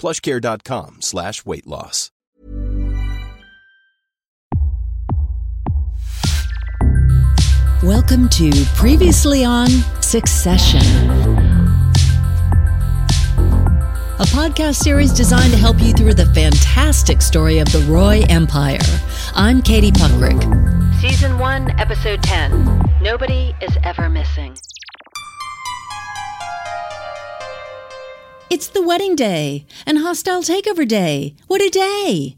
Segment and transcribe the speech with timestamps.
[0.00, 2.10] plushcare.com slash weight loss.
[7.82, 9.68] Welcome to Previously on
[10.00, 10.82] Succession,
[14.18, 18.78] a podcast series designed to help you through the fantastic story of the Roy Empire.
[19.34, 20.40] I'm Katie Puckrick.
[21.00, 24.56] Season 1, Episode 10 Nobody is Ever Missing.
[28.50, 31.36] It's the wedding day and hostile takeover day.
[31.46, 32.36] What a day!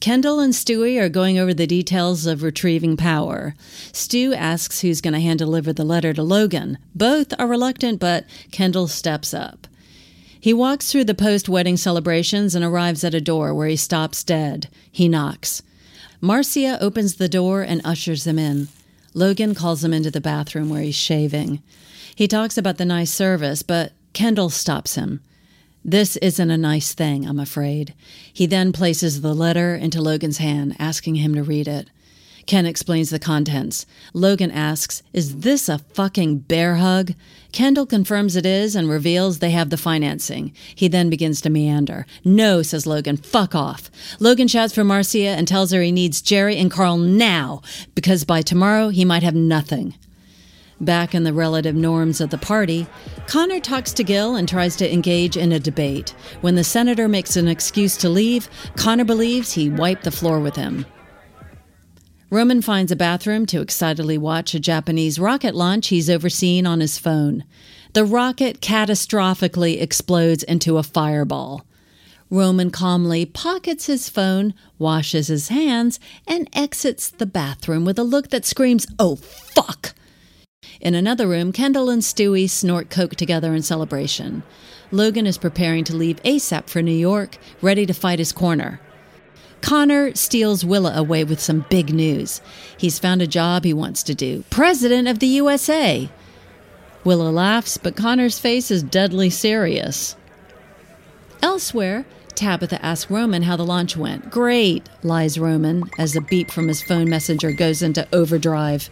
[0.00, 3.54] Kendall and Stewy are going over the details of retrieving power.
[3.92, 6.78] Stu asks who's going to hand deliver the letter to Logan.
[6.94, 9.66] Both are reluctant, but Kendall steps up.
[10.40, 14.24] He walks through the post wedding celebrations and arrives at a door where he stops
[14.24, 14.68] dead.
[14.90, 15.62] He knocks.
[16.22, 18.68] Marcia opens the door and ushers him in.
[19.12, 21.62] Logan calls him into the bathroom where he's shaving.
[22.14, 25.20] He talks about the nice service, but Kendall stops him.
[25.84, 27.94] This isn't a nice thing, I'm afraid.
[28.32, 31.90] He then places the letter into Logan's hand, asking him to read it.
[32.46, 33.86] Ken explains the contents.
[34.12, 37.12] Logan asks, Is this a fucking bear hug?
[37.52, 40.52] Kendall confirms it is and reveals they have the financing.
[40.74, 42.06] He then begins to meander.
[42.24, 43.90] No, says Logan, fuck off.
[44.18, 47.62] Logan shouts for Marcia and tells her he needs Gerri and Carl now,
[47.94, 49.94] because by tomorrow he might have nothing.
[50.82, 52.88] Back in the relative norms of the party,
[53.28, 56.10] Connor talks to Gil and tries to engage in a debate.
[56.40, 60.56] When the senator makes an excuse to leave, Connor believes he wiped the floor with
[60.56, 60.84] him.
[62.30, 66.98] Roman finds a bathroom to excitedly watch a Japanese rocket launch he's overseen on his
[66.98, 67.44] phone.
[67.92, 71.64] The rocket catastrophically explodes into a fireball.
[72.28, 78.30] Roman calmly pockets his phone, washes his hands, and exits the bathroom with a look
[78.30, 79.91] that screams, Oh, fuck!
[80.82, 84.42] In another room, Kendall and Stewy snort coke together in celebration.
[84.90, 88.80] Logan is preparing to leave ASAP for New York, ready to fight his corner.
[89.60, 92.40] Connor steals Willa away with some big news.
[92.76, 96.10] He's found a job he wants to do President of the USA.
[97.04, 100.16] Willa laughs, but Connor's face is deadly serious.
[101.40, 102.04] Elsewhere,
[102.34, 104.32] Tabitha asks Roman how the launch went.
[104.32, 108.90] Great, lies Roman as a beep from his phone messenger goes into overdrive.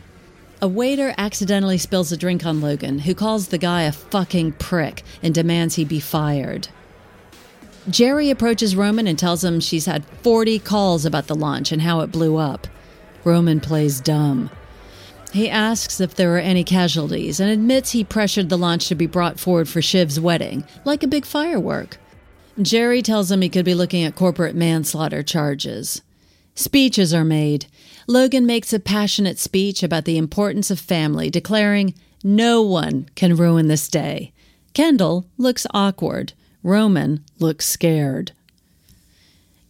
[0.63, 5.03] A waiter accidentally spills a drink on Logan, who calls the guy a fucking prick
[5.23, 6.69] and demands he be fired.
[7.89, 12.01] Gerri approaches Roman and tells him she's had 40 calls about the launch and how
[12.01, 12.67] it blew up.
[13.25, 14.51] Roman plays dumb.
[15.33, 19.07] He asks if there were any casualties and admits he pressured the launch to be
[19.07, 21.97] brought forward for Shiv's wedding, like a big firework.
[22.59, 26.03] Gerri tells him he could be looking at corporate manslaughter charges.
[26.55, 27.67] Speeches are made.
[28.07, 33.69] Logan makes a passionate speech about the importance of family, declaring, No one can ruin
[33.69, 34.33] this day.
[34.75, 36.33] Kendall looks awkward.
[36.63, 38.33] Roman looks scared.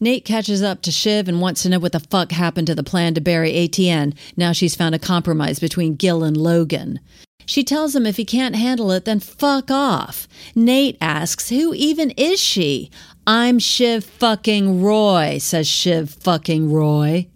[0.00, 2.82] Nate catches up to Shiv and wants to know what the fuck happened to the
[2.82, 7.00] plan to bury ATN now she's found a compromise between Gil and Logan.
[7.44, 10.28] She tells him if he can't handle it, then fuck off.
[10.54, 12.90] Nate asks, Who even is she?
[13.32, 17.28] I'm Shiv fucking Roy, says Shiv fucking Roy.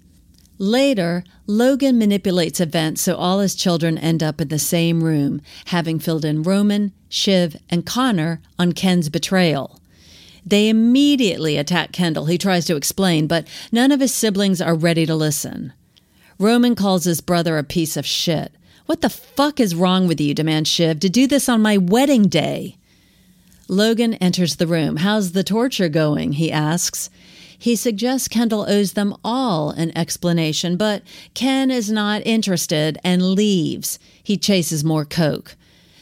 [0.59, 6.01] Later, Logan manipulates events so all his children end up in the same room, having
[6.01, 9.81] filled in Roman, Shiv, and Connor on Ken's betrayal.
[10.45, 12.27] They immediately attack Kendall.
[12.27, 15.73] He tries to explain, but none of his siblings are ready to listen.
[16.41, 18.51] Roman calls his brother a piece of shit.
[18.87, 22.25] What the fuck is wrong with you, demands Shiv, to do this on my wedding
[22.25, 22.79] day?
[23.69, 24.97] Logan enters the room.
[24.97, 26.33] How's the torture going?
[26.33, 27.11] he asks.
[27.59, 31.03] He suggests Kendall owes them all an explanation, but
[31.33, 33.99] Ken is not interested and leaves.
[34.23, 35.57] He chases more coke.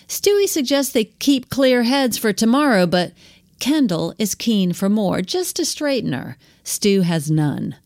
[0.08, 3.12] Stewy suggests they keep clear heads for tomorrow, but
[3.60, 6.36] Kendall is keen for more, just to straighten her.
[6.64, 7.76] Stu has none.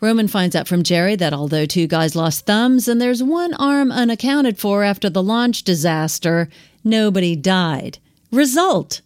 [0.00, 3.90] Roman finds out from Gerri that although two guys lost thumbs and there's one arm
[3.90, 6.48] unaccounted for after the launch disaster,
[6.84, 7.98] nobody died.
[8.36, 9.00] Result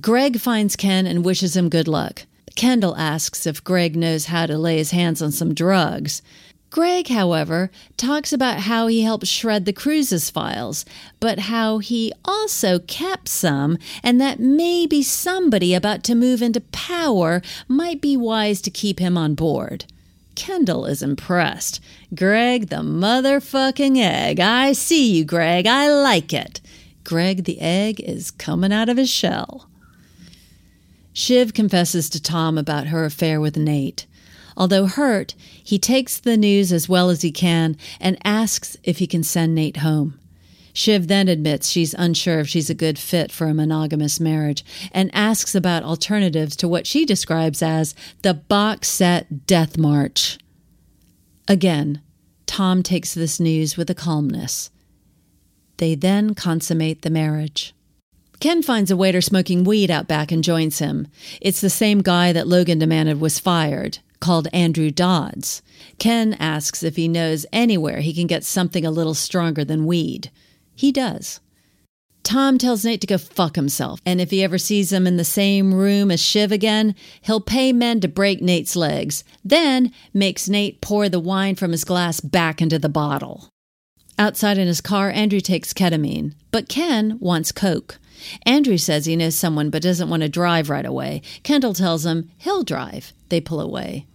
[0.00, 2.22] Greg finds Ken and wishes him good luck.
[2.56, 6.22] Kendall asks if Greg knows how to lay his hands on some drugs.
[6.70, 10.86] Greg, however, talks about how he helped shred the Cruz's files,
[11.20, 17.42] but how he also kept some, and that maybe somebody about to move into power
[17.68, 19.84] might be wise to keep him on board.
[20.34, 21.78] Kendall is impressed.
[22.14, 24.40] Greg the motherfucking egg.
[24.40, 25.66] I see you, Greg.
[25.66, 26.62] I like it.
[27.04, 29.68] Greg the egg is coming out of his shell.
[31.12, 34.06] Shiv confesses to Tom about her affair with Nate.
[34.56, 39.06] Although hurt, he takes the news as well as he can and asks if he
[39.06, 40.18] can send Nate home.
[40.74, 45.10] Shiv then admits she's unsure if she's a good fit for a monogamous marriage and
[45.14, 50.38] asks about alternatives to what she describes as the box set death march.
[51.46, 52.00] Again,
[52.46, 54.70] Tom takes this news with a calmness.
[55.78, 57.74] They then consummate the marriage.
[58.40, 61.06] Ken finds a waiter smoking weed out back and joins him.
[61.40, 65.62] It's the same guy that Logan demanded was fired, called Andrew Dodds.
[65.98, 70.30] Ken asks if he knows anywhere he can get something a little stronger than weed.
[70.74, 71.38] He does.
[72.24, 75.24] Tom tells Nate to go fuck himself, and if he ever sees him in the
[75.24, 80.80] same room as Shiv again, he'll pay men to break Nate's legs, then makes Nate
[80.80, 83.51] pour the wine from his glass back into the bottle.
[84.22, 87.98] Outside in his car, Andrew takes ketamine, but Ken wants coke.
[88.46, 91.22] Andrew says he knows someone but doesn't want to drive right away.
[91.42, 93.12] Kendall tells him he'll drive.
[93.30, 94.06] They pull away.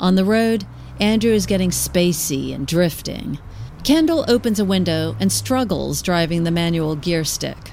[0.00, 0.66] On the road,
[0.98, 3.38] Andrew is getting spacey and drifting.
[3.84, 7.70] Kendall opens a window and struggles driving the manual gear stick.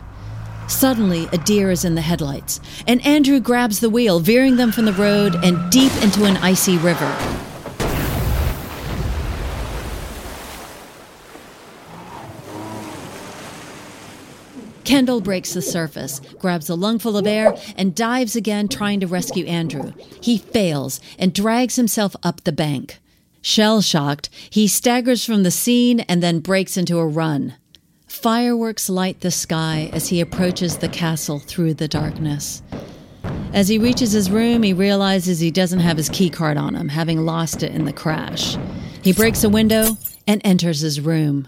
[0.67, 4.85] Suddenly, a deer is in the headlights, and Andrew grabs the wheel, veering them from
[4.85, 7.50] the road and deep into an icy river.
[14.83, 19.45] Kendall breaks the surface, grabs a lungful of air, and dives again, trying to rescue
[19.45, 19.93] Andrew.
[20.21, 22.99] He fails and drags himself up the bank.
[23.41, 27.55] Shell shocked, he staggers from the scene and then breaks into a run.
[28.07, 32.61] Fireworks light the sky as he approaches the castle through the darkness.
[33.53, 37.25] As he reaches his room, he realizes he doesn't have his keycard on him, having
[37.25, 38.57] lost it in the crash.
[39.03, 39.97] He breaks a window
[40.27, 41.47] and enters his room.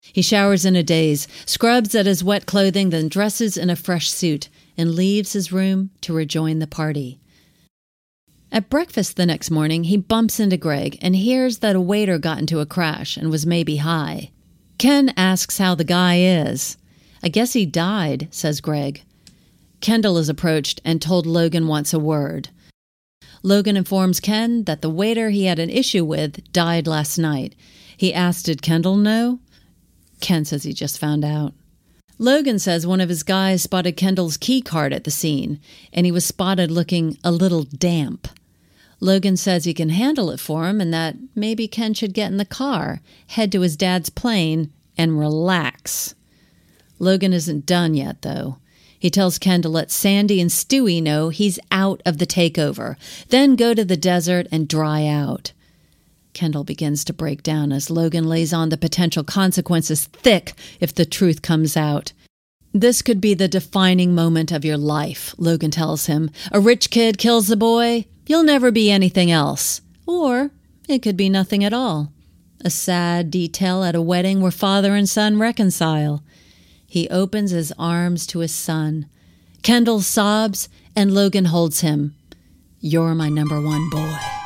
[0.00, 4.10] He showers in a daze, scrubs at his wet clothing, then dresses in a fresh
[4.10, 7.20] suit and leaves his room to rejoin the party.
[8.50, 12.38] At breakfast the next morning, he bumps into Greg and hears that a waiter got
[12.38, 14.30] into a crash and was maybe high.
[14.78, 16.78] Ken asks how the guy is.
[17.22, 19.02] I guess he died, says Greg.
[19.80, 22.48] Kendall is approached and told Logan wants a word.
[23.42, 27.54] Logan informs Ken that the waiter he had an issue with died last night.
[27.96, 29.40] He asked, Did Kendall know?
[30.20, 31.54] Ken says he just found out.
[32.18, 35.60] Logan says one of his guys spotted Kendall's key card at the scene,
[35.92, 38.28] and he was spotted looking a little damp.
[39.00, 42.36] Logan says he can handle it for him and that maybe Ken should get in
[42.36, 46.16] the car, head to his dad's plane, and relax.
[46.98, 48.58] Logan isn't done yet, though.
[48.98, 52.96] He tells Ken to let Sandy and Stewy know he's out of the takeover,
[53.28, 55.52] then go to the desert and dry out.
[56.38, 61.04] Kendall begins to break down as Logan lays on the potential consequences thick if the
[61.04, 62.12] truth comes out.
[62.72, 66.30] This could be the defining moment of your life, Logan tells him.
[66.52, 69.80] A rich kid kills a boy, you'll never be anything else.
[70.06, 70.52] Or
[70.88, 72.12] it could be nothing at all.
[72.64, 76.22] A sad detail at a wedding where father and son reconcile.
[76.86, 79.08] He opens his arms to his son.
[79.62, 82.14] Kendall sobs, and Logan holds him.
[82.78, 84.37] You're my number one boy.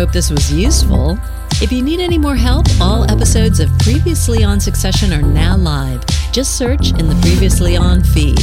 [0.00, 1.18] Hope this was useful.
[1.60, 6.02] If you need any more help, all episodes of Previously on Succession are now live.
[6.32, 8.40] Just search in the Previously On feed.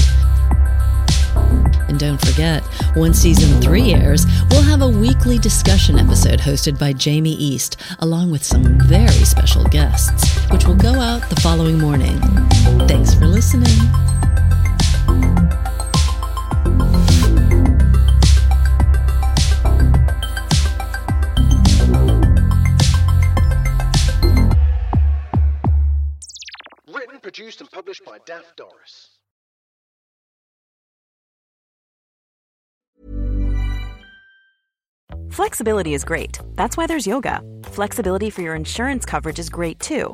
[1.90, 2.62] And don't forget,
[2.96, 8.30] when season three airs, we'll have a weekly discussion episode hosted by Jamie East, along
[8.30, 12.20] with some very special guests, which will go out the following morning.
[12.88, 14.27] Thanks for listening.
[28.58, 29.10] Doris.
[35.32, 36.40] Flexibility is great.
[36.56, 37.42] That's why there's yoga.
[37.64, 40.14] Flexibility for your insurance coverage is great too.